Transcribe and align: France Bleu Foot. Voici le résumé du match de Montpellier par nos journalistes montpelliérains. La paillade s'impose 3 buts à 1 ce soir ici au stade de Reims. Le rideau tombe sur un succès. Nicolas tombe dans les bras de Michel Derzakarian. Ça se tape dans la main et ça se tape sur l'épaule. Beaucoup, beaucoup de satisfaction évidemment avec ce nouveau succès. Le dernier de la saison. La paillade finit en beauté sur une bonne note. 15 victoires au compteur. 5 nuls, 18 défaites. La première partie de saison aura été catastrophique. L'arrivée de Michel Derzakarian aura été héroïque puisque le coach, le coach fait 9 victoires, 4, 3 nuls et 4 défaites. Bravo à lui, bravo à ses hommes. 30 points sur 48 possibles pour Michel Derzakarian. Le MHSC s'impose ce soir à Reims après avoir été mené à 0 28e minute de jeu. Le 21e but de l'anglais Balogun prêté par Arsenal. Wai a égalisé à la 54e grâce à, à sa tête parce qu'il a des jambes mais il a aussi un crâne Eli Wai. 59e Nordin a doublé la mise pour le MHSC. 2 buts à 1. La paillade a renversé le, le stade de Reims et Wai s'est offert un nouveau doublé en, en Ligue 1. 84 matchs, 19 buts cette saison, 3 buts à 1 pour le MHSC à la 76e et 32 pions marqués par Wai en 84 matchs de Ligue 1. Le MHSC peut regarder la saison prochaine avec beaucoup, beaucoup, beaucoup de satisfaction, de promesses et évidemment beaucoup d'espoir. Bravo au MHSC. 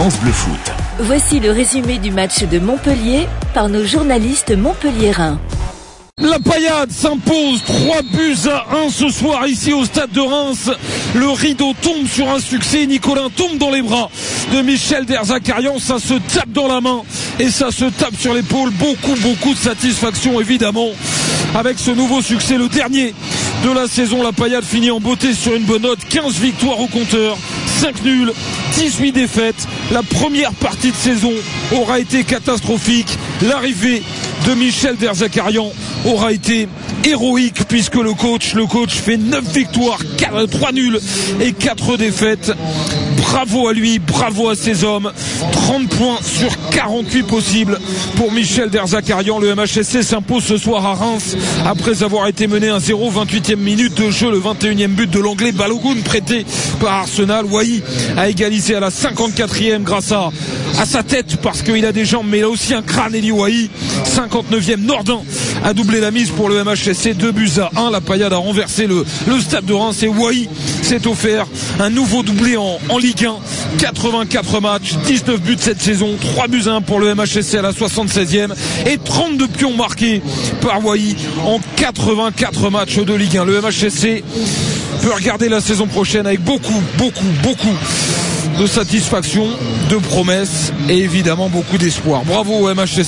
France 0.00 0.18
Bleu 0.20 0.32
Foot. 0.32 0.72
Voici 1.00 1.40
le 1.40 1.50
résumé 1.50 1.98
du 1.98 2.10
match 2.10 2.44
de 2.44 2.58
Montpellier 2.58 3.28
par 3.52 3.68
nos 3.68 3.84
journalistes 3.84 4.56
montpelliérains. 4.56 5.38
La 6.16 6.38
paillade 6.38 6.90
s'impose 6.90 7.62
3 7.66 8.00
buts 8.10 8.48
à 8.48 8.64
1 8.86 8.88
ce 8.88 9.10
soir 9.10 9.46
ici 9.46 9.74
au 9.74 9.84
stade 9.84 10.10
de 10.12 10.20
Reims. 10.22 10.70
Le 11.14 11.28
rideau 11.28 11.74
tombe 11.82 12.06
sur 12.06 12.30
un 12.30 12.40
succès. 12.40 12.86
Nicolas 12.86 13.28
tombe 13.36 13.58
dans 13.58 13.70
les 13.70 13.82
bras 13.82 14.08
de 14.54 14.62
Michel 14.62 15.04
Derzakarian. 15.04 15.78
Ça 15.78 15.98
se 15.98 16.14
tape 16.14 16.50
dans 16.50 16.66
la 16.66 16.80
main 16.80 17.02
et 17.38 17.50
ça 17.50 17.70
se 17.70 17.84
tape 17.84 18.16
sur 18.18 18.32
l'épaule. 18.32 18.70
Beaucoup, 18.70 19.20
beaucoup 19.20 19.52
de 19.52 19.58
satisfaction 19.58 20.40
évidemment 20.40 20.88
avec 21.54 21.78
ce 21.78 21.90
nouveau 21.90 22.22
succès. 22.22 22.56
Le 22.56 22.70
dernier 22.70 23.12
de 23.64 23.70
la 23.70 23.86
saison. 23.86 24.22
La 24.22 24.32
paillade 24.32 24.64
finit 24.64 24.90
en 24.90 25.00
beauté 25.00 25.34
sur 25.34 25.54
une 25.54 25.64
bonne 25.64 25.82
note. 25.82 25.98
15 26.08 26.32
victoires 26.38 26.80
au 26.80 26.86
compteur. 26.86 27.36
5 27.80 28.02
nuls, 28.04 28.32
18 28.74 29.12
défaites. 29.12 29.66
La 29.92 30.02
première 30.02 30.52
partie 30.52 30.90
de 30.90 30.96
saison 30.96 31.32
aura 31.72 31.98
été 31.98 32.24
catastrophique. 32.24 33.18
L'arrivée 33.42 34.02
de 34.46 34.54
Michel 34.54 34.96
Derzakarian 34.96 35.72
aura 36.06 36.32
été 36.32 36.68
héroïque 37.04 37.64
puisque 37.68 37.96
le 37.96 38.14
coach, 38.14 38.54
le 38.54 38.66
coach 38.66 38.94
fait 38.94 39.16
9 39.16 39.44
victoires, 39.52 40.00
4, 40.16 40.46
3 40.46 40.72
nuls 40.72 41.00
et 41.40 41.52
4 41.52 41.96
défaites. 41.96 42.52
Bravo 43.20 43.68
à 43.68 43.72
lui, 43.72 43.98
bravo 43.98 44.48
à 44.48 44.54
ses 44.54 44.82
hommes. 44.84 45.12
30 45.52 45.88
points 45.88 46.18
sur 46.22 46.48
48 46.70 47.22
possibles 47.24 47.78
pour 48.16 48.32
Michel 48.32 48.70
Derzakarian. 48.70 49.38
Le 49.38 49.54
MHSC 49.54 50.02
s'impose 50.02 50.44
ce 50.44 50.56
soir 50.56 50.84
à 50.86 50.94
Reims 50.94 51.36
après 51.66 52.02
avoir 52.02 52.26
été 52.28 52.46
mené 52.46 52.68
à 52.68 52.80
0 52.80 53.10
28e 53.10 53.56
minute 53.56 53.94
de 53.94 54.10
jeu. 54.10 54.30
Le 54.30 54.40
21e 54.40 54.88
but 54.88 55.10
de 55.10 55.18
l'anglais 55.18 55.52
Balogun 55.52 56.00
prêté 56.04 56.46
par 56.80 56.94
Arsenal. 56.94 57.44
Wai 57.44 57.82
a 58.16 58.28
égalisé 58.28 58.74
à 58.74 58.80
la 58.80 58.90
54e 58.90 59.82
grâce 59.82 60.12
à, 60.12 60.30
à 60.78 60.86
sa 60.86 61.02
tête 61.02 61.36
parce 61.42 61.62
qu'il 61.62 61.84
a 61.84 61.92
des 61.92 62.04
jambes 62.04 62.26
mais 62.28 62.38
il 62.38 62.44
a 62.44 62.48
aussi 62.48 62.74
un 62.74 62.82
crâne 62.82 63.14
Eli 63.14 63.32
Wai. 63.32 63.68
59e 64.04 64.84
Nordin 64.84 65.20
a 65.64 65.72
doublé 65.74 66.00
la 66.00 66.10
mise 66.10 66.30
pour 66.30 66.48
le 66.48 66.62
MHSC. 66.64 67.14
2 67.14 67.32
buts 67.32 67.50
à 67.58 67.70
1. 67.80 67.90
La 67.90 68.00
paillade 68.00 68.32
a 68.32 68.36
renversé 68.36 68.86
le, 68.86 69.04
le 69.26 69.40
stade 69.40 69.64
de 69.64 69.72
Reims 69.72 70.02
et 70.02 70.08
Wai 70.08 70.48
s'est 70.82 71.06
offert 71.06 71.46
un 71.78 71.90
nouveau 71.90 72.22
doublé 72.22 72.56
en, 72.56 72.78
en 72.88 72.98
Ligue 72.98 73.26
1. 73.26 73.34
84 73.78 74.60
matchs, 74.60 74.94
19 75.06 75.40
buts 75.40 75.56
cette 75.60 75.80
saison, 75.80 76.10
3 76.20 76.48
buts 76.48 76.62
à 76.66 76.72
1 76.72 76.80
pour 76.82 76.98
le 77.00 77.14
MHSC 77.14 77.54
à 77.56 77.62
la 77.62 77.72
76e 77.72 78.48
et 78.86 78.98
32 78.98 79.48
pions 79.48 79.74
marqués 79.76 80.22
par 80.60 80.84
Wai 80.84 81.14
en 81.44 81.60
84 81.76 82.70
matchs 82.70 82.96
de 82.98 83.14
Ligue 83.14 83.36
1. 83.36 83.44
Le 83.44 83.60
MHSC 83.60 84.22
peut 85.02 85.12
regarder 85.14 85.48
la 85.48 85.60
saison 85.60 85.86
prochaine 85.86 86.26
avec 86.26 86.40
beaucoup, 86.42 86.82
beaucoup, 86.98 87.24
beaucoup 87.42 87.76
de 88.58 88.66
satisfaction, 88.66 89.46
de 89.88 89.96
promesses 89.96 90.72
et 90.88 90.98
évidemment 90.98 91.48
beaucoup 91.48 91.78
d'espoir. 91.78 92.22
Bravo 92.24 92.52
au 92.68 92.74
MHSC. 92.74 93.00